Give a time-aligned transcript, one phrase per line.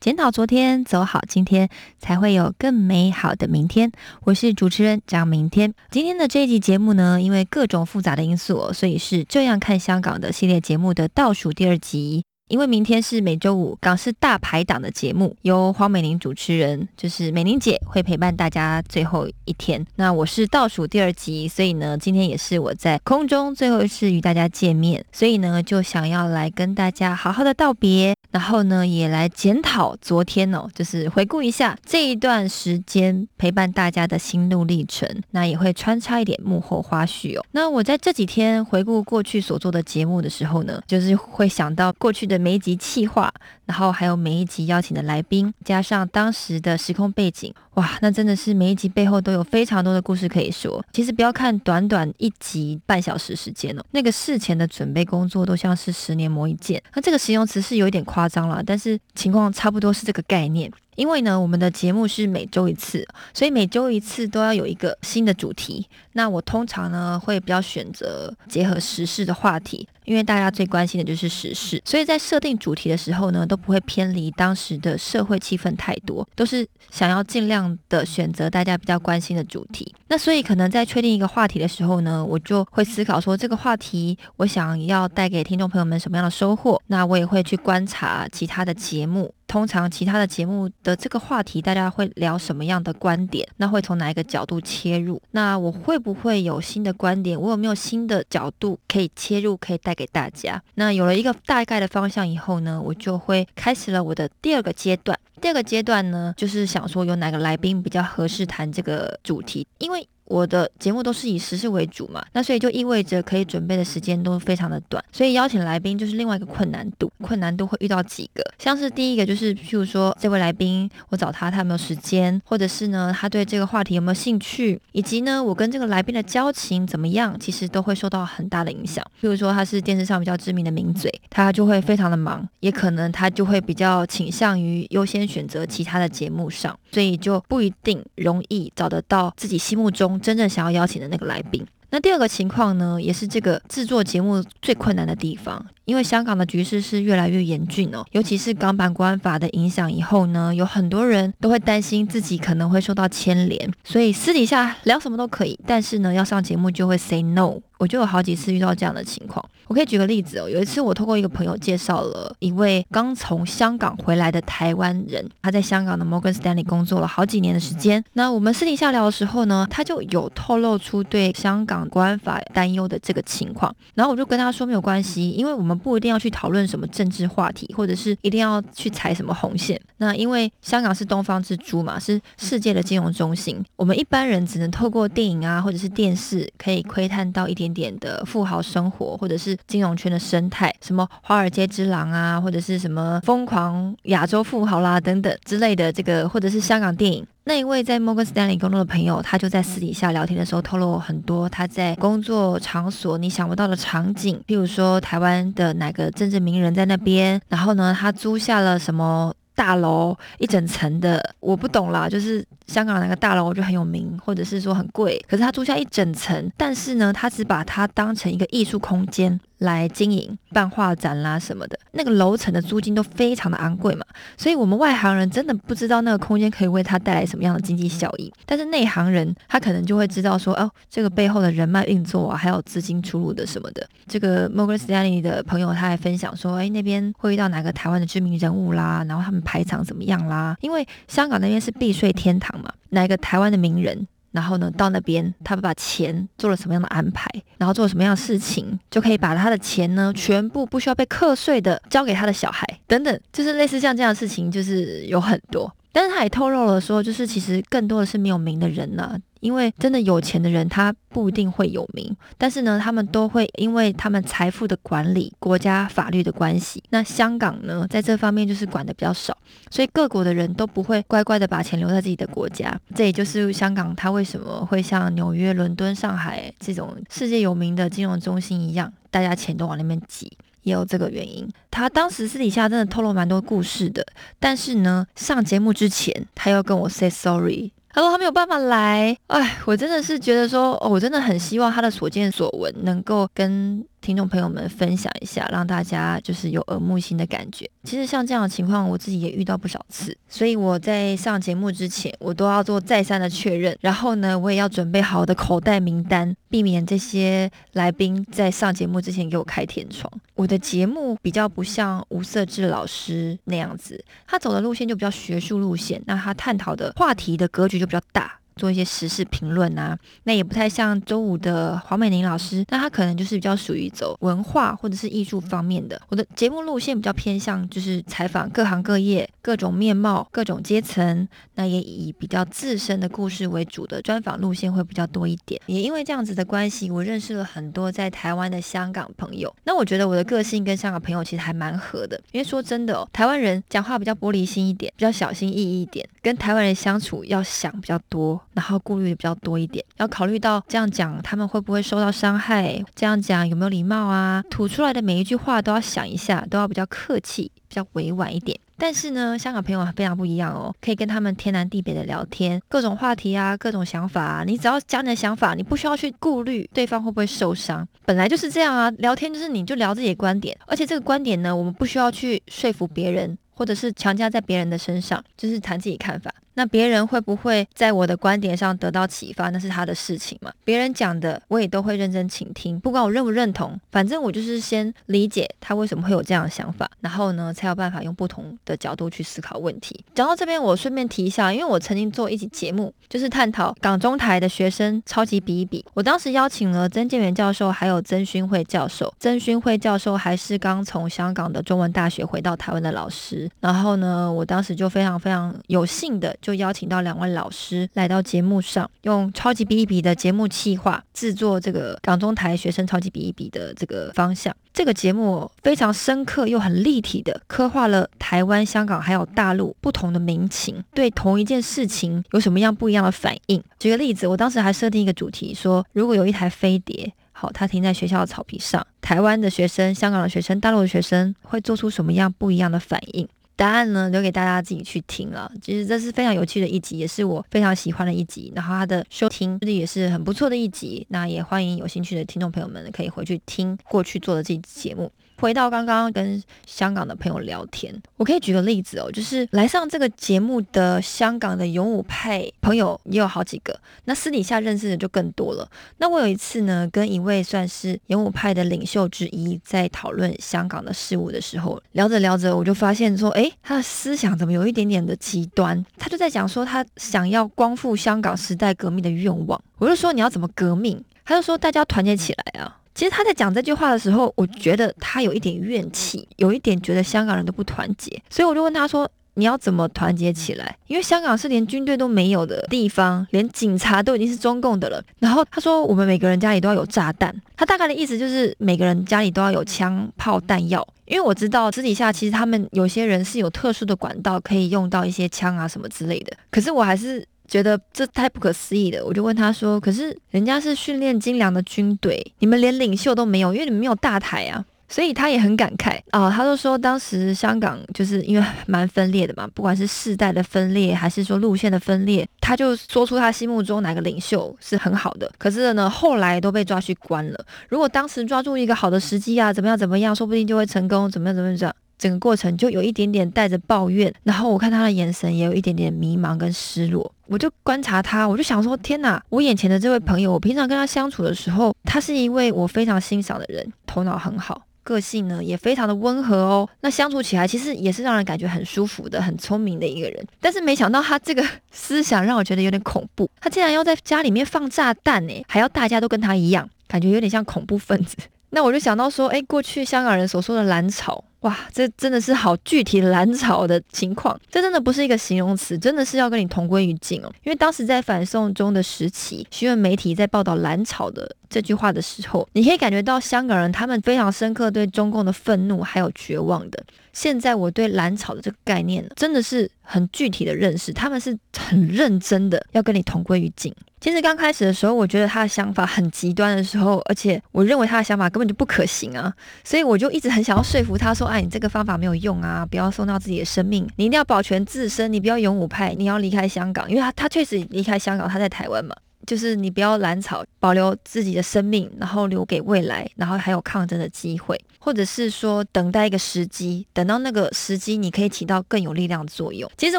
[0.00, 1.68] 检讨昨天，走好今天，
[1.98, 3.90] 才会有更美好的明天。
[4.22, 5.72] 我是主持人张明天。
[5.90, 12.24] 今天的这一集节目呢，因为各种复杂的因素，所以是这样看香港的系列节目的倒数第二集。
[12.48, 19.84] 因为明天是每周五港式大排档的节目，由黄美玲主持人，就是美玲姐会陪伴大家最后一天。
[19.96, 37.44] 那我是倒数第二集，所以呢，今天也是我在空中最后一次与大家见面，所以呢，就想要来跟大家好好的道别，然后呢，也来检讨昨天哦，就是回顾一下这一段时间陪伴大家的心路历程，那也会穿插一点幕后花絮哦。
[37.50, 43.32] 那我在这几天回顾过去所做的节目的时候呢，就是会想到过去的每一集企划，
[43.64, 50.84] 然后还有每一集邀请的来宾，加上当时的时空背景，哇，那真的是每一集背后都有非常多的故事可以说。
[50.92, 56.82] 其实不要看短短一集半小时时间哦，那个事前的准备工作都像是十年磨一剑。
[56.94, 60.70] 那这个形容词是有一点夸张了，但是情况差不多是这个概念。
[60.96, 65.86] 因为呢，我们的节目是每周一次，所以每周一次都要有一个新的主题。
[66.12, 79.94] 那我通常呢会比较选择结合时事的话题，因为大家最关心的就是时事，所以在设定主题的时候呢，都不会偏离当时的社会气氛太多，都是想要尽量的选择大家比较关心的主题。
[80.08, 86.80] 那所以可能在确定一个话题的时候呢，我就会思考说这个话题我想要带给听众朋友们什么样的收获。
[86.86, 89.34] 那我也会去观察其他的节目。
[89.46, 93.46] 通常其他的节目的这个话题，大家会聊什么样的观点？
[93.56, 95.20] 那会从哪一个角度切入？
[95.30, 97.40] 那我会不会有新的观点？
[97.40, 100.62] 我有没有新的角度可以切入，可以带给大家？
[100.74, 105.18] 那有了一个大概的方向以后呢，我就会开始了我的第二个阶段。
[105.40, 110.08] 第二个阶段呢，就是想说有哪个来宾比较合适谈这个主题，因为。
[110.26, 117.10] 我的节目都是以时事为主嘛，那所以就意味着可以准备的时间都非常的短，所以邀请来宾就是另外一个困难度。
[117.22, 129.04] 困难度会遇到几个，像是第一个就是，譬如说这位来宾我找他，他有没有时间，或者是呢他对这个话题有没有兴趣，以及呢我跟这个来宾的交情怎么样，其实都会受到很大的影响。
[129.20, 140.18] 譬如说他是电视上比较知名的名嘴，他就会非常的忙，也可能他就会比较倾向于优先选择其他的节目上，所以就不一定容易找得到自己心目中。
[140.18, 141.62] 真正想要邀请的那个来宾。
[141.90, 157.60] 那第二个情况呢，也是这个制作节目最困难的地方，因为香港的局势是越来越严峻哦，尤其是港版国安法的影响以后呢，有很多人都会担心自己可能会受到牵连，所以私底下聊什么都可以，但是呢，要上节目就会 say no。
[157.78, 160.48] 我就有好几次遇到这样的情况，我可以举个例子哦。
[160.48, 168.02] 有一次我透过一个朋友介绍了一位刚从香港回来的台湾人，他在香港的摩根斯丹利工作了好几年的时间。
[168.14, 173.74] 那我们私底下聊的时候呢，他就有透露出对香港国安法担忧的这个情况。
[173.94, 179.78] 然后我就跟他说没有关系，因为我们不一定要去讨论什么政治话题，或者是一定要去踩什么红线。
[179.98, 187.65] 那因为香港是东方之珠嘛，是世界的金融中心，我们一般人只能透过电影啊或者是电视可以窥探到一点。
[187.72, 197.26] 点点的富豪生活，或者是金融圈的生态，什么华尔街之狼啊，或者是什么疯狂亚洲富豪啦等等之类的，这个或者是香港电影。
[197.44, 209.32] 那一位在摩根斯丹利工作的朋友，他就在私底下聊天的时候透露很多他在工作场所你想不到的场景，譬如说台湾的哪个政治名人在那边，然后呢，他租下了什么。
[209.56, 224.04] 大楼一整层的，我不懂啦，就是香港那个大楼就很有名，或者是说很贵，可是他租下一整层，但是呢，他只把它当成一个艺术空间来经营，办画展啦什么的，那个楼层的租金都非常的昂贵嘛，
[224.36, 233.86] 所以我们外行人真的不知道那个空间可以为他带来什么样的经济效益，但是内行人他可能就会知道说，哦，这个背后的人脉运作啊，还有资金出入的什么的。
[234.06, 240.56] 这个 Morgan Stanley 的朋友他还分享说，哎，那边会遇到哪个台湾的知名人物啦，然后他们排场怎么样啦？
[240.60, 244.06] 因为香港那边是避税天堂嘛，哪个台湾的名人？
[244.36, 255.74] 然后呢到那边他把钱做了什么样的安排，然后做了什么样的事情，就可以把他的钱呢全部不需要被课税的交给他的小孩等等，就是类似像这样的事情，就是有很多。
[255.90, 259.18] 但是他也透露了说，就是其实更多的是没有名的人呢。
[259.40, 266.82] 因为真的有钱的人，他不一定会有名，但是呢，他们都会因为他们财富的管理、国家法律的关系。
[266.90, 269.36] 那香港呢，在这方面就是管的比较少，
[269.70, 272.78] 所以各国的人都不会乖乖的把钱留在自己的国家。
[272.94, 280.30] 这也就是香港它为什么会像纽约、伦敦、上海这种世界有名的金融中心一样，大家钱都往那边挤，
[280.62, 281.48] 也有这个原因。
[281.70, 284.06] 他当时私底下真的透露蛮多故事的，
[284.38, 287.72] 但是呢，上节目之前他要跟我 say sorry。
[287.96, 293.82] 他说他没有办法来，哎，我真的是觉得说，哦，我真的很希望他的所见所闻能够跟。
[294.06, 297.68] 听众朋友们，分享一下，让大家就是有耳目新的感觉。
[297.82, 303.76] 其实像这样的情况，我自己也遇到不少次，所以我在上节目之前，我都要做再三的确认。
[303.80, 310.08] 然后呢，我也要准备好的口袋名单，避免这些来宾在上节目之前给我开天窗。
[310.36, 318.38] 我的节目比较不像吴色志老师那样子，他走的路线就比较学术路线，那他探讨的话题的格局就比较大。
[318.56, 326.00] 做一些时事评论啊，那也不太像周五的黄美玲老师，那她可能就是比较属于走文化或者是艺术方面的。
[326.08, 335.60] 我的节目路线比较偏向就是采访各行各业、各种面貌、各种阶层，那也以比较自身的故事为主的专访路线会比较多一点。
[335.66, 339.54] 也因为这样子的关系，我认识了很多在台湾的香港朋友。
[339.64, 348.40] 那我觉得我的个性跟香港朋友其实还蛮合的，因为说真的哦，台湾人讲话比较玻璃心一点，比较小心翼翼一点，跟台湾人相处要想比较多。
[348.56, 354.42] 然后顾虑的比较多一点，要考虑到这样讲他们会不会受到伤害，这样讲有没有礼貌啊？
[354.48, 358.58] 吐出来的每一句话都要想一下，都要比较客气，比较委婉一点。
[358.78, 368.90] 但是呢，香港朋友非常不一样哦，可以跟他们天南地北的聊天，各种话题啊，各种想法啊，你只要讲你的想法，你不需要去顾虑对方会不会受伤，本来就是这样啊。
[368.92, 376.30] 聊天就是你就聊自己的观点，而且这个观点呢，我们不需要去说服别人，或者是强加在别人的身上，就是谈自己看法。
[376.56, 379.50] 那别人会不会在我的观点上得到启发？
[379.50, 380.50] 那是他的事情嘛。
[380.64, 390.02] 别人讲的，我也都会认真倾听，不管我认不认同，反正我就是先理解他为什么会有这样的想法，然后呢，才有办法用不同的角度去思考问题。
[390.14, 395.84] 讲到这边，我顺便提一下，因为我曾经做一集节目，就是探讨港中台的学生超级比一比。
[395.92, 399.12] 我当时邀请了曾建元教授，还有曾勋惠教授。
[399.20, 403.50] 曾勋惠教授还是刚从香港的中文大学回到台湾的老师。
[403.60, 406.34] 然后呢，我当时就非常非常有幸的。
[406.46, 414.54] 就邀请到两位老师来到节目上，用超级比一比的节目企划制作这个港中台学生超级比一比的这个方向。
[414.72, 423.60] 这个节目非常深刻又很立体的刻画了台湾、香港还有大陆不同的民情，对同一件事情有什么样不一样的反应。
[423.80, 433.26] 举个例子，我当时还设定一个主题，说如果有一台飞碟，好，它停在学校的草皮上，台湾的学生、香港的学生、大陆的学生会做出什么样不一样的反应？
[433.56, 435.50] 答案呢，留给大家自己去听了。
[435.62, 438.52] 其实这是非常有趣的一集，也是我非常喜欢的一集。
[438.54, 441.06] 然后它的收听率也是很不错的一集。
[441.08, 445.10] 那也欢迎有兴趣的听众朋友们可以回去听过去做的这期节目。
[445.38, 455.68] 回到刚刚跟香港的朋友聊天，我可以举个例子哦，就是来上这个节目的香港的勇武派朋友也有好几个，那私底下认识的就更多了。
[455.98, 465.84] 那我有一次呢，跟一位算是勇武派的领袖之一在讨论香港的事物的时候，聊着聊着，我就发现说，诶，他的思想怎么有一点点的极端？
[465.98, 469.60] 他就在讲说，他想要光复香港时代革命的愿望。
[469.78, 471.04] 我就说，你要怎么革命？
[471.24, 472.78] 他就说，大家团结起来啊。
[472.96, 480.74] 其实他在讲这句话的时候，我觉得他有一点怨气，有一点觉得香港人都不团结，所以我就问他说：“你要怎么团结起来？
[480.86, 490.86] 因为香港是连军队都没有的地方，连警察都已经是中共的了。”然后他说：“我们每个人家里都要有炸弹。”他大概的意思就是每个人家里都要有枪炮弹药。
[491.04, 497.26] 因为我知道私底下其实他们有些人是有特殊的管道可以用到一些枪啊什么之类的，可是我还是。
[497.48, 515.28] 觉得这太不可思议了，我就问他说：“可是人家是训练精良的军队，你们连领袖都没有，因为你们没有大台啊。”所以他也很感慨啊，他就说当时香港就是因为蛮分裂的嘛，不管是世代的分裂，还是说路线的分裂，他就说出他心目中哪个领袖是很好的。
[515.38, 517.46] 可是呢，后来都被抓去关了。
[517.68, 521.74] 如果当时抓住一个好的时机啊，怎么样怎么样，说不定就会成功，怎么样怎么样。
[521.98, 527.10] 整个过程就有一点点带着抱怨，然后我看他的眼神也有一点点迷茫跟失落。
[527.26, 529.20] 我就观察他，我就想说：天哪！
[529.30, 536.68] 我眼前的这位朋友，我平常跟他相处的时候，他是一位我非常欣赏的人，头脑很好，个性呢也非常的温和哦。
[536.82, 540.24] 那相处起来其实也是让人感觉很舒服的，很聪明的一个人。
[540.40, 548.16] 但是没想到他这个 思想让我觉得有点恐怖，他竟然要在家里面放炸弹呢，还要大家都跟他一样，感觉有点像恐怖分子。
[548.50, 551.24] 那我就想到说，哎，过去香港人所说的蓝草。
[551.40, 557.30] 哇，这真的是好具体蓝潮的情况，这真的不是一个形容词，真的是要跟你同归于尽哦。
[557.44, 566.84] 因为当时在反送中的时期，新闻媒体在报道蓝草的这句话的时候，你可以感觉到香港人他们非常深刻对中共的愤怒还有绝望的。
[567.12, 573.74] 现在我对蓝草的这个概念真的是很具体的认识，他们是很认真的要跟你同归于尽。
[573.98, 579.32] 其实刚开始的时候，我觉得他的想法很极端的时候，而且我认为他的想法根本就不可行啊，
[579.64, 599.68] 所以我就一直很想要说服他说：“哎，你这个方法没有用啊，不要送到自己的生命，你一定要保全自身，你不要勇武派，你要离开香港，因为他他确实离开香港，他在台湾嘛。”就是你不要兰草，保留自己的生命，然后留给未来，然后还有抗争的机会，或者是说等待一个时机，等到那个时机，你可以起到更有力量的作用。
[599.76, 599.98] 其实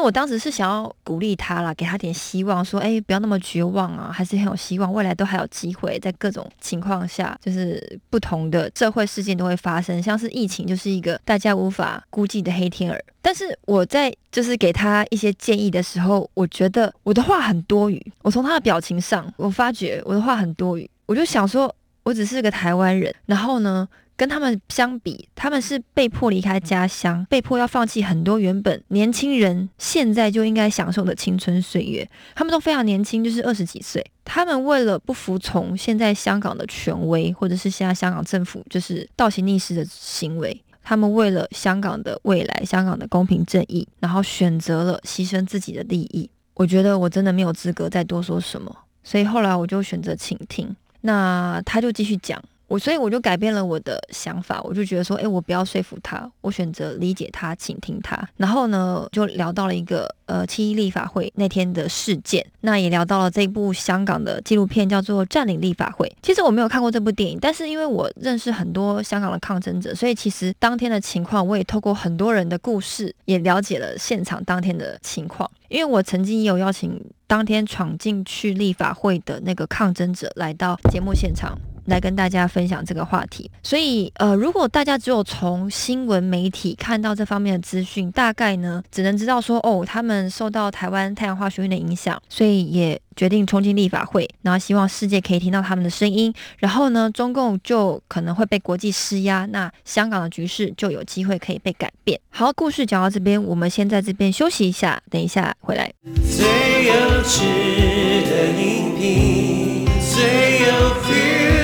[0.00, 12.98] 我当时是想要鼓励他啦，给他点希望，说，哎，不要那么绝望啊，还是很有希望，未来都还有机会，在各种情况下，就是不同的社会事件都会发生，像是疫情就是一个大家无法估计的黑天鹅。
[13.20, 18.02] 但是我在就是给他一些建议的时候，我觉得我的话很多余。
[18.22, 20.88] 我从他的表情上，我发觉我的话很多余。
[21.04, 23.86] 我就想说，我只是个台湾人，然后呢，
[24.18, 32.06] 跟他们相比，他们是被迫离开家乡，被迫要放弃很多原本年轻人现在就应该享受的青春岁月。
[32.34, 34.04] 他们都非常年轻，就是二十几岁。
[34.24, 40.60] 他们为了不服从现在香港的权威，或者是现在香港政府就是倒行逆施的行为。
[40.82, 46.28] 他们为了香港的未来、香港的公平正义，然后选择了牺牲自己的利益。
[46.54, 50.74] 我觉得我真的没有资格再多说什么，所以后来我就选择倾听。
[51.02, 52.42] 那他就继续讲。
[52.68, 58.28] 我所以我就改变了我的想法，我就觉得说，哎，我不要说服他，我选择理解他，倾听他。
[58.36, 66.06] 然后呢，就聊到了一个呃七一立法会那天的事件，那也聊到了这部香港的纪录片，叫做《占领立法会》。
[66.22, 75.50] 其实我没有看过这部电影，但是因为我认识很多香港的抗争者，所以其实当天的情况，我也透过很多人的故事，也了解了现场当天的情况。
[75.68, 81.58] 因为我曾经也有邀请当天闯进去立法会的那个抗争者来到节目现场。
[81.88, 102.20] 来跟大家分享这个话题，所以呃，如果大家只有从新闻媒体看到这方面的资讯，大概呢只能知道说，哦，他们受到台湾太阳花学运的影响，所以也决定冲进立法会，然后希望世界可以听到他们的声音，然后呢，中共就可能会被国际施压，那香港的局势就有机会可以被改变。
[102.28, 105.90] 好，故事讲到这边，我们先在这边休息一下，等一下回来。
[106.22, 106.46] 最
[106.86, 111.57] 有趣的音频，最有的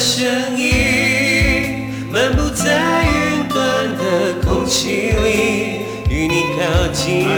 [0.00, 7.28] 声音，漫步在云端的空气里，与你靠近。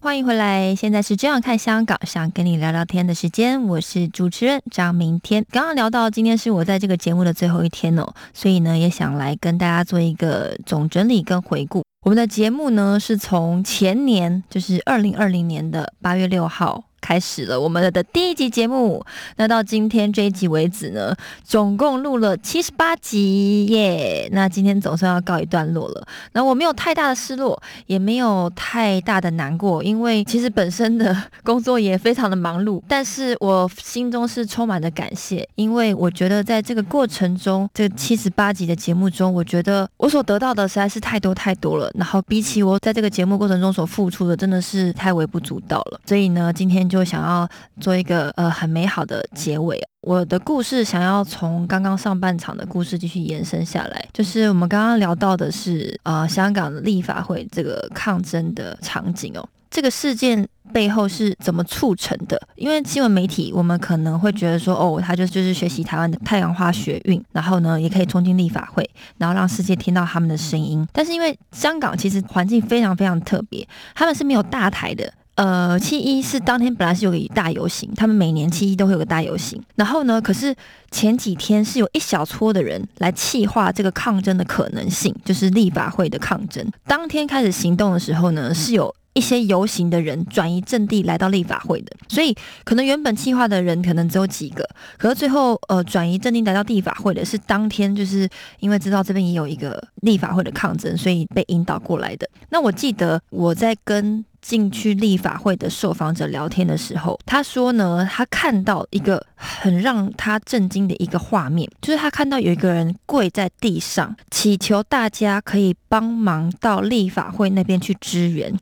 [0.00, 5.46] 欢迎回来，现在是这样看香港，想跟你聊聊天的时间，我是主持人张明天。
[5.50, 11.82] 刚刚聊到今天是我在这个节目的最后一天哦，所以呢，也想来跟大家做一个总整理跟回顾。
[12.02, 16.82] 我们的节目呢，是从前年，就是二零二零年的八月六号。
[17.02, 19.04] 开始了我们的第一集节目，
[19.36, 24.28] 那到今天这一集为止呢，总共录了七十八集耶。
[24.32, 26.06] 那今天总算要告一段落了。
[26.32, 32.80] 那我没有太大的失落，也没有太大的难过，因为其实本身的工作也非常的忙碌。
[32.86, 41.90] 但是我心中是充满了感谢，因为我觉得在这个过程中，这七十八集的节目中，我觉得我所得到的实在是太多太多了。
[41.96, 46.00] 然后比起我在这个节目过程中所付出的，真的是太微不足道了。
[46.06, 46.91] 所以呢，今天。
[46.92, 47.48] 就想要
[47.80, 49.80] 做一个呃很美好的结尾。
[50.02, 59.48] 我的故事想要从刚刚上半场的故事继续延伸下来，就是我们刚刚聊到的是呃香港的立法会这个抗争的场景哦。
[59.70, 62.38] 这个事件背后是怎么促成的？
[62.56, 70.86] 因为新闻媒体我们可能会觉得说，哦，他就就是学习台湾的太阳花学运，然后呢也可以冲进立法会，然后让世界听到他们的声音。
[70.92, 75.10] 但是因为香港其实环境非常非常特别，他们是没有大台的。
[75.34, 79.60] 呃，七一是当天本来是有个大游行，他们每年七一都会有个大游行。
[79.76, 80.54] 然后呢，可是
[80.90, 86.64] 前几天是有一小撮的人来气化这个抗争的可能性，就是立法会的抗争。
[86.86, 94.66] 当天开始行动的时候呢，是有一些游行的人转移阵地来到立法会的，所以可能原本计划的人可能只有几个，
[94.96, 98.28] 可是最后呃转移阵地来到立法会的是当天就是
[98.60, 102.28] 因为知道这边也有一个立法会的抗争，所以被引导过来的。
[102.50, 118.52] 那我记得我在跟进去立法会的受访者聊天的时候，他说呢，他看到一个很让他震惊的一个画面，就是他看到有一个人跪在地上，祈求大家可以帮忙到立法会那边去支援。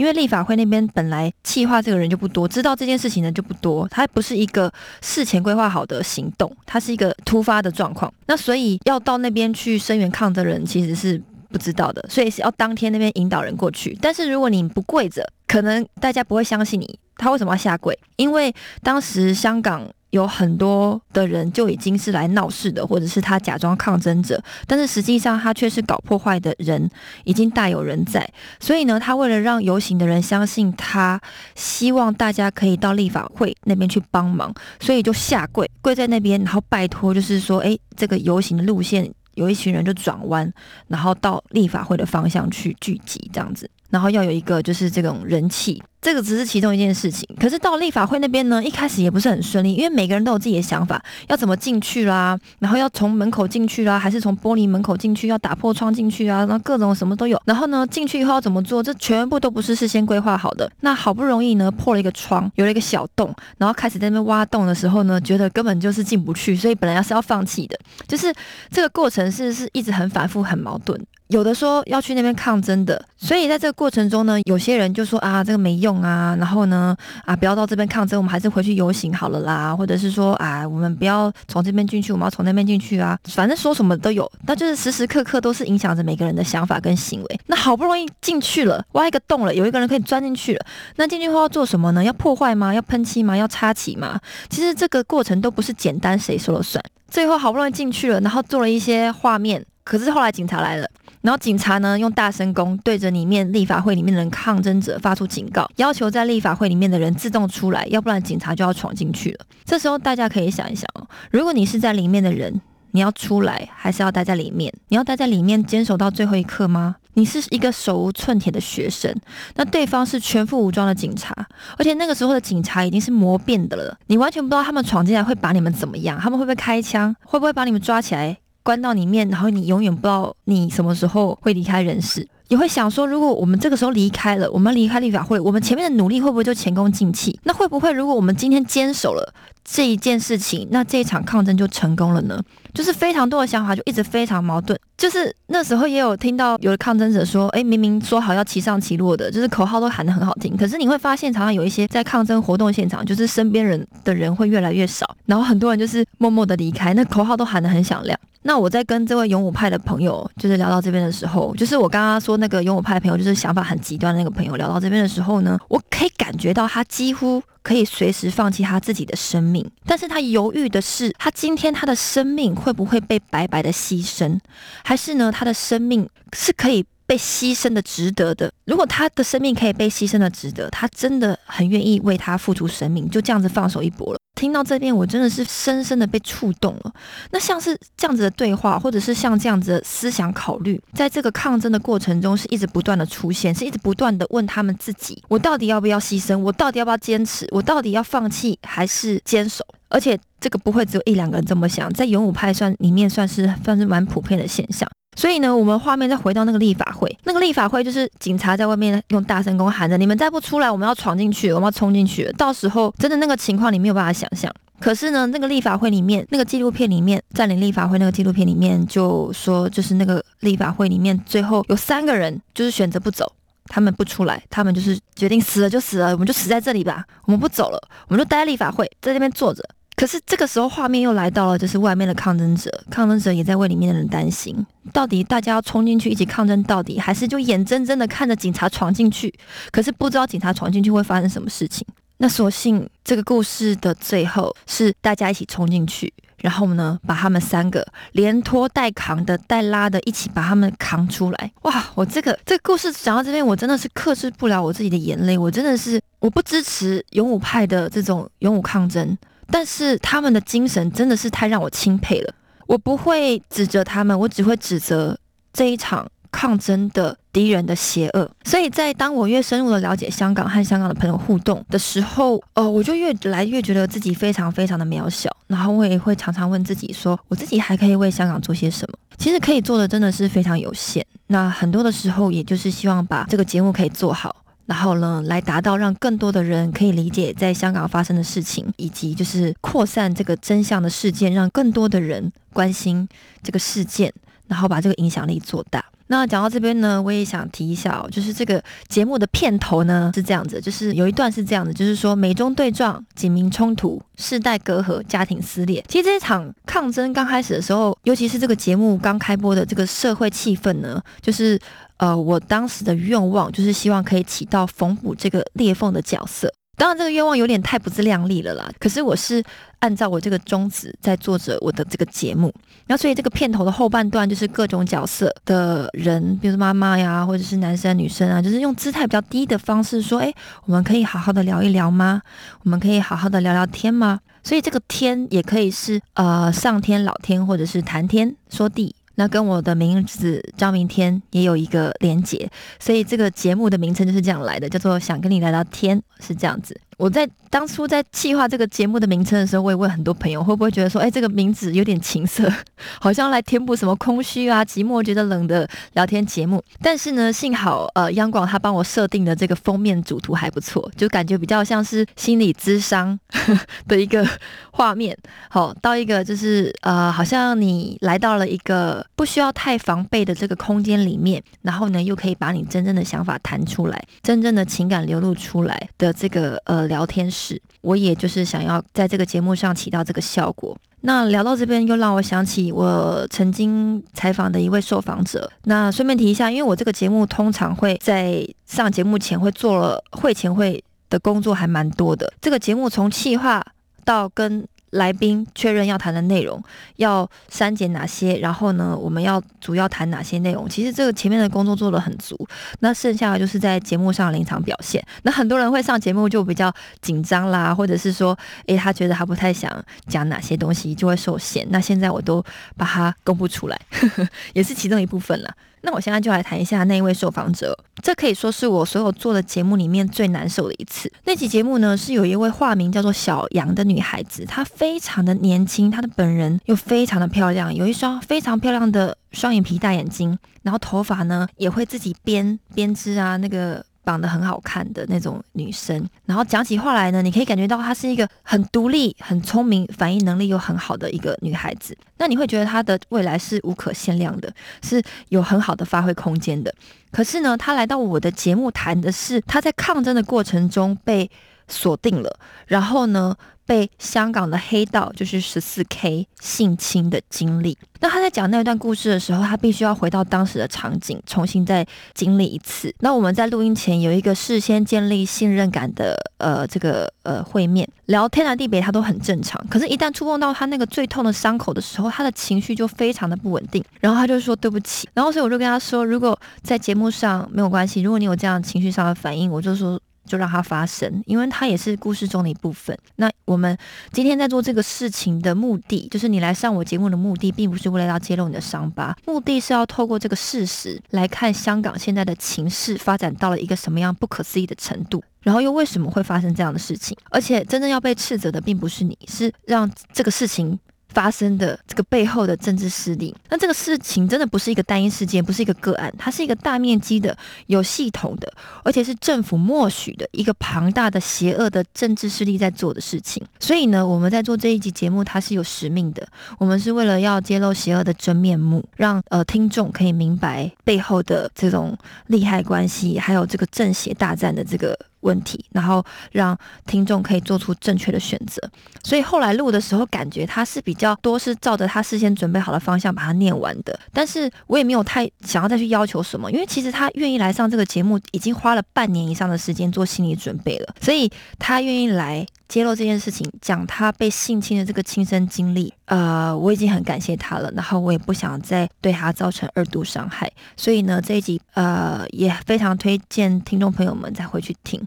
[0.00, 8.10] 因为立法会那边本来计划这个人就不多，知道这件事情的就不多，它不是一个事前规划好的行动，它是一个突发的状况。
[8.24, 13.94] 那所以要到那边去声援抗的人其实是不知道的，所以是要当天那边引导人过去。
[14.00, 16.98] 但是如果你不跪着，可能大家不会相信你。
[17.18, 17.98] 他为什么要下跪？
[18.16, 19.86] 因为当时香港。
[20.10, 26.90] 有很多的人就已经是来闹事的，或者是他假装抗争者，但是实际上他却是搞破坏的人，
[27.24, 28.28] 已经大有人在。
[28.58, 31.20] 所以呢，他为了让游行的人相信他，
[31.54, 40.52] 希望大家可以到立法会那边去帮忙，所以就下跪，跪在那边，然后拜托，就是说，哎，这个游行的路线有一群人就转弯，
[40.88, 45.82] 然后到立法会的方向去聚集，这样子，然后要有一个就是这种人气。
[46.00, 57.38] 这个只是其中一件事情，可是到立法会那边呢，一开始也不是很顺利，因为每个人都有自己的想法，要怎么进去啦，然后要从门口进去啦，还是从玻璃门口进去，要打破窗进去啊，然后各种什么都有。
[57.44, 60.72] 然后呢，进去以后要怎么做，这全部都不是事先规划好的。
[60.80, 67.78] 那好不容易呢，破了一个窗，有了一个小洞，然后开始在那边挖洞的时候呢，觉得根本就是进不去，所以本来要是要放弃的，
[68.08, 68.32] 就是
[68.70, 70.98] 这个过程是是一直很反复、很矛盾。
[71.30, 87.40] 有的说要去那边抗争的，所以在这个过程中呢，有些人就说啊，这个没用啊，然后呢，啊，不要到这边抗争，我们还是回去游行好了啦，或者是说啊，我们不要从这边进去，我们要从那边进去啊，反正说什么都有，那就是时时刻刻都是影响着每个人的想法跟行为。
[87.46, 92.02] 那好不容易进去了，挖一个洞了，有一个人可以钻进去了，那进去后要做什么呢？
[92.02, 92.74] 要破坏吗？
[92.74, 93.36] 要喷漆吗？
[93.36, 94.18] 要插旗吗？
[94.48, 96.84] 其实这个过程都不是简单谁说了算。
[97.08, 100.88] 最后好不容易进去了，然后做了一些画面，可是后来警察来了。
[101.20, 109.44] 然后警察呢，用大声公对着里面立法会里面的人抗争者发出警告，要求在立法会里面的人自动出来，要不然警察就要闯进去了。
[109.64, 112.60] 这时候大家可以想一想哦，如果你是在里面的人，
[112.92, 114.72] 你要出来还是要待在里面？
[114.88, 116.94] 你要待在里面坚守到最后一刻吗？
[117.14, 119.12] 你是一个手无寸铁的学生，
[119.56, 121.34] 那对方是全副武装的警察，
[121.76, 128.38] 而且那个时候的警察已经是磨变的了，你完全不知道他们闯进来会把你们怎么样，他们会不会开枪，会不会把你们抓起来？
[128.70, 132.24] 关到里面，然后你永远不知道你什么时候会离开人世。
[132.46, 137.36] 你会想说，如果我们这个时候离开了，我们离开立法会，我们前面的努力会不会就前功尽弃？
[137.42, 142.40] 那会不会如果我们今天坚守了这一件事情，那这一场抗争就成功了呢？
[142.74, 144.78] 就是非常多的想法，就一直非常矛盾。
[144.96, 158.18] 就是那时候也有听到有的抗争者说，哎，明明说好要齐上齐落的，就是口号都喊得很好听，可是你会发现常常有一些在抗争活动现场，就是身边人的人会越来越少，然后很多人就是默默的离开，那口号都喊得很响亮。
[158.42, 174.38] 那我在跟这位勇武派的朋友就是聊到这边的时候，就是我刚刚说那个勇武派的朋友，就是想法很极端的那个朋友，聊到这边的时候呢，我可以感觉到他几乎可以随时放弃他自己的生命，但是他犹豫的是，他今天他的生命会不会被白白的牺牲，
[174.84, 176.84] 还是呢，他的生命是可以。
[177.10, 184.18] 被牺牲的值得的，如果他的生命可以被牺牲的值得，他真的很愿意为他付出生命，就这样子放手一搏了。
[184.36, 186.92] 听到这边，我真的是深深的被触动了。
[187.32, 196.38] 那像是这样子的对话，或者是像这样子的思想考虑，在这个抗争的过程中，是一直不断的出现，是一直不断的问他们自己：我到底要不要牺牲？
[196.38, 197.44] 我到底要不要坚持？
[197.50, 199.66] 我到底要放弃还是坚守？
[199.88, 204.88] 而且这个不会只有一两个人这么想，在勇武派算里面算是算是蛮普遍的现象。
[205.16, 214.50] 所以呢，我们画面再回到那个立法会，那个立法会就是警察在外面用大声公喊着：“你们再不出来，我们要闯进去，我们要冲进去。”到时候真的那个情况你没有办法想象。
[214.78, 223.30] 可是呢，那个立法会里面，那个纪录片里面占领立法会那个纪录片里面就说，就是那个立法会里面最后有三个人就是选择不走，
[223.66, 229.62] 他们不出来，他们就是决定死了就死了，我们就死在这里吧，我们不走了，我们就待在立法会，在那边坐着。
[230.00, 234.56] 可是这个时候，画面又来到了，就是外面的抗争者，抗争者也在为里面的人担心，
[234.94, 239.30] 到底大家要冲进去一起抗争到底，还是就眼睁睁的看着警察闯进去？
[239.70, 241.86] 可是不知道警察闯进去会发生什么事情。
[242.16, 251.52] 那所幸这个故事的最后是大家一起冲进去，然后呢，把他们三个连拖带扛的、带拉的，一起把他们扛出来。
[251.64, 251.84] 哇！
[251.94, 255.36] 我这个这个故事讲到这边，我真的是克制不了我自己的眼泪。
[255.36, 259.14] 我真的是我不支持勇武派的这种勇武抗争。
[259.50, 262.34] 但是他们的精神真的是太让我钦佩了。
[262.66, 265.18] 我不会指责他们，我只会指责
[265.52, 268.30] 这一场抗争的敌人的邪恶。
[268.44, 275.28] 所以在当我越深入的了解香港和香港的朋友互动的时候，呃，我就越来越觉得自己非常非常的渺小。
[275.48, 278.96] 然后我也会常常问自己说，我自己还可以为香港做些什么？
[279.18, 281.04] 其实可以做的真的是非常有限。
[281.26, 284.36] 那很多的时候，也就是希望把这个节目可以做好。
[284.70, 293.08] 然后呢，来达到让更多的人可以理解在香港发生的事情，以及就是扩散这个真相的事件，让更多的人关心
[293.42, 294.14] 这个事件，
[294.46, 295.84] 然后把这个影响力做大。
[296.06, 305.84] 那讲到这边呢，我也想提一下哦，就是这个节目的片头呢是这样子，就是有一段是这样的，就是说美中对撞、警民冲突、世代隔阂、家庭撕裂。
[305.88, 311.56] 其实这场抗争刚开始的时候，尤其是这个节目刚开播的这个社会气氛呢，就是
[312.00, 316.50] 呃，我当时的愿望就是希望可以起到缝补这个裂缝的角色。
[316.78, 318.66] 当然，这个愿望有点太不自量力了啦。
[318.78, 319.44] 可是我是
[319.80, 322.50] 按照我这个宗旨在做着我的这个节目，
[322.86, 330.32] 那所以这个片头的后半段就是各种角色的人，比如说妈妈呀，或者是男生女生啊，就是用姿态比较低的方式说：“哎，
[330.64, 332.22] 我们可以好好的聊一聊吗？
[332.64, 338.96] 我们可以好好的聊聊天吗？”所以这个天也可以是呃上天、老天，或者是谈天说地。
[339.16, 346.80] 那跟我的名字张明天也有一个连结，所以这个节目的名称就是这样来的，叫做想跟你聊聊天，是这样子。
[347.00, 352.46] 我在当初在计划这个节目的名称的时候，我也问很多朋友，会不会觉得说，哎，这个名字有点情色，
[353.00, 356.62] 好像来填补什么空虚啊、寂寞、觉得冷的聊天节目。
[356.82, 363.18] 但是呢，幸好呃，央广他帮我设定的这个封面主图还不错，就感觉比较像是心理咨商
[363.88, 364.24] 的一个
[364.70, 365.16] 画面。
[365.48, 376.89] 好，到一个就是呃，好像你来到了一个不需要太防备的这个空间里面，然后呢，又可以把你真正的想法谈出来，真正的情感流露出来的这个呃。
[376.90, 380.76] 聊天室，我也就是想要在这个节目上起到这个效果。
[381.02, 385.50] 那聊到这边，又让我想起我曾经采访的一位受访者。
[385.64, 392.30] 那顺便提一下，因为我这个节目通常会在上节目前会做了会前会的工作，还蛮多的。
[392.42, 393.64] 这个节目从企划
[394.04, 396.62] 到跟来宾确认要谈的内容，
[396.96, 400.68] 要删减哪些，然后呢，我们要主要谈哪些内容？
[400.68, 402.36] 其实这个前面的工作做得很足，
[402.80, 405.04] 那剩下的就是在节目上临场表现。
[405.22, 409.70] 那很多人会上节目就比较紧张啦，或者是说，诶，他觉得他不太想
[410.08, 411.66] 讲哪些东西，就会受限。
[411.70, 412.44] 那现在我都
[412.76, 413.80] 把它公布出来，
[414.54, 415.54] 也是其中一部分了。
[415.82, 421.10] 那我现在就来谈一下那一位受访者，这可以说是我所有做的节目里面最难受的一次。
[421.24, 433.84] 那期节目呢，是有一位化名叫做小杨的女孩子，她非常的年轻，她的本人又非常的漂亮，有一双非常漂亮的双眼皮大眼睛，然后头发呢也会自己编编织啊，那个。
[434.10, 441.96] 长得很好看的那种女生，然后讲起话来呢，你可以感觉到她是一个很独立、很聪明、反应能力又很好的一个女孩子。
[442.18, 446.74] 那你会觉得她的未来是无可限量的，是有很好的发挥空间的。
[447.10, 451.30] 可是呢，她来到我的节目谈的是她在抗争的过程中被
[451.68, 453.36] 锁定了，然后呢？
[453.70, 457.78] 被香港的黑道就是十四 K 性侵的经历。
[458.00, 462.92] 那他在讲那段故事的时候，他必须要回到当时的场景，重新再经历一次。
[462.98, 469.64] 那我们在录音前有一个事先建立信任感的呃这个呃会面，聊天南地北，他都很正常。
[469.68, 473.84] 可是，一旦触碰到他那个最痛的伤口的时候，他的情绪就非常的不稳定。
[474.00, 475.08] 然后他就说对不起。
[475.14, 480.00] 然后所以我就跟他说，如果在节目上没有关系，如果你有这样情绪上的反应，我就说。
[480.30, 482.96] 就让它发生，因为它也是故事中的一部分。
[483.16, 483.76] 那我们
[484.12, 497.16] 今天在做这个事情的目的，就是你来上我节目的目的，并不是为了要揭露你的伤疤，目的是要透过这个事实来看香港现在的情势发展到了一个什么样不可思议的程度，然后又为什么会发生这样的事情？
[497.30, 500.78] 而且真正要被斥责的，并不是你，是让这个事情。
[501.12, 508.52] 发生的这个背后的政治势力，那这个事情真的不是一个单一事件，不是一个个案，它是一个大面积的、有系统的，
[508.84, 513.44] 而且是政府默许的一个庞大的、邪恶的政治势力在做的事情。
[513.58, 516.26] 所以呢，我们在做这一集节目，它是有使命的。
[516.58, 521.96] 我们是为了要揭露邪恶的真面目，让呃听众可以明白背后的这种
[522.28, 524.98] 利害关系，还有这个正邪大战的这个。
[525.20, 526.56] 问题，然后让
[526.86, 528.60] 听众可以做出正确的选择。
[529.02, 533.98] 所以后来录的时候，感觉他是比较多是照着他事先准备好的方向把它念完的。
[534.12, 542.46] 但是我也没有太想要再去要求什么，因为其实他愿意来上这个节目，已经花了半年以上的时间做心理准备了，所以他愿意来。
[542.70, 555.04] 揭露这件事情，讲他被性侵的这个亲身经历，呃，我已经很感谢他了，然后我也不想再对他造成二度伤害，所以呢，这一集呃也非常推荐听众朋友们再回去听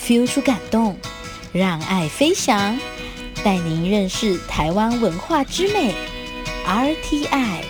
[0.00, 0.96] ，feel 出感动，
[1.52, 2.78] 让爱飞翔，
[3.44, 5.94] 带您认识台湾文化之美
[6.66, 7.64] ，RTI。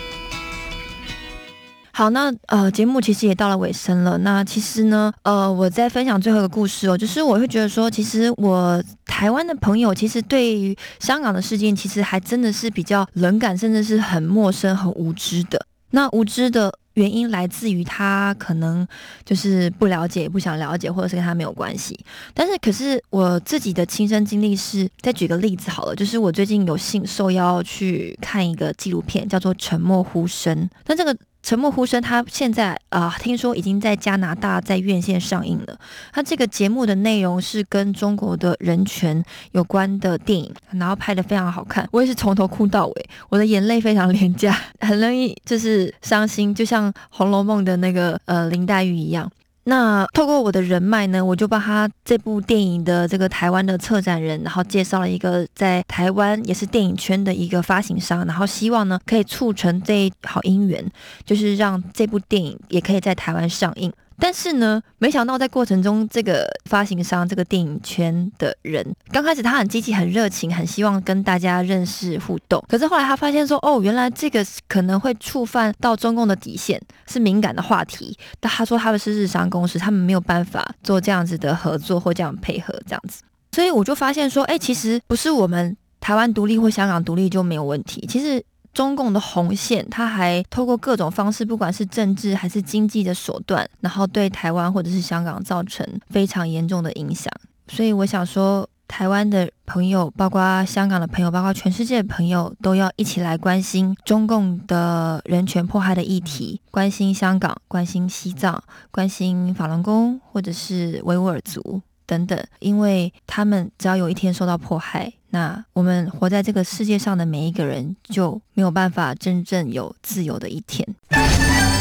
[1.93, 4.17] 好，那呃，节目其实也到了尾声了。
[4.19, 15.65] 那其实呢，呃，我在分享最后一个故事哦，就是我会觉得说，其实我台湾的朋友，其实对于香港的事件，其实还真的是比较冷感，甚至是很陌生、很无知的。
[15.91, 16.73] 那无知的。
[17.01, 18.87] 原因来自于他可能
[19.25, 21.99] 就是不了解、不想了解，或者是跟他没有关系。
[22.33, 30.55] 但是，可是我自己的亲身经历是，再举个例子好了，就是我最近有幸受邀去看一个纪录片，叫做《沉默呼声》。
[30.85, 31.17] 但这个。
[31.43, 35.77] 沉默呼声，他现在啊，听说已经在加拿大在院线上映了。
[36.13, 41.87] 他这个节目的内容是跟中国的人权有关的电影，然后拍的非常好看。
[41.91, 49.29] 我也是从头哭到尾，我的眼泪非常廉价， 很容易就是伤心，就像《红楼梦》的那个呃林黛玉一样。
[49.63, 60.83] 那透过我的人脉呢，我就帮他这部电影的这个台湾的策展人，然后介绍了一个在台湾也是电影圈的一个发行商，然后希望呢可以促成这一好姻缘，
[61.25, 63.91] 就是让这部电影也可以在台湾上映。
[64.21, 72.63] 但是呢，没想到在过程中，这个发行商、这个电影圈的人，刚开始他很积极、很热情，很希望跟大家认识互动。
[72.69, 78.15] 可是后来他发现说，哦，原来这个可能会触犯到中共的底线，是敏感的话题。
[78.39, 83.23] 但他说他们是日商公司，他们没有办法做这样子的合作或这样配合这样子。
[83.53, 88.43] 所以我就发现说，哎，其实不是我们台湾独立或香港独立就没有问题，其实。
[88.73, 97.31] 中共的红线，他还透过各种方式，不管是政治还是经济的手段，然后对台湾或者是香港造成非常严重的影响。
[97.67, 115.09] 所以我想说，台湾的朋友，包括香港的朋友，包括全世界的朋友，都要一起来关心中共的人权迫害的议题，关心香港，关心西藏，关心法轮功或者是维吾尔族等等，因为他们只要有一天受到迫害。
[115.29, 120.85] 那我们活在这个世界上的每一个人就没有办法真正有自由的一天。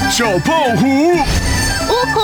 [0.09, 2.21] 小胖虎，呜呼，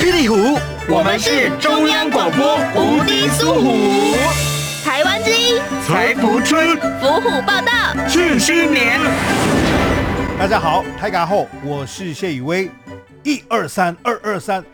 [0.00, 4.16] 霹雳虎，我们是中央广播无敌苏虎，
[4.82, 8.98] 台湾之音，财福春，伏虎报道，庆新年。
[10.38, 12.70] 大家好，台港后，我是谢宇威，
[13.24, 14.64] 一二三，二二三，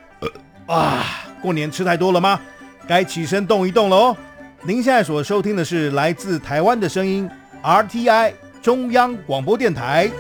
[0.67, 1.05] 啊，
[1.43, 2.41] 过年吃太多了吗？
[2.87, 4.17] 该起身动一动了哦。
[4.63, 7.29] 您现在所收听的是来自台湾的声音
[7.63, 10.11] ，RTI 中央广播电台。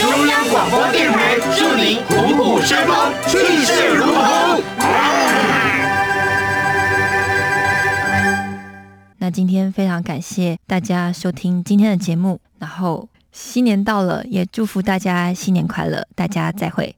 [0.00, 4.62] 中央广播电台祝您虎虎生风，气势如虹。
[9.18, 16.94] 那今天非常感谢大家收听今天的节目，然后新年到了，也祝福大家新年快乐，大家再会。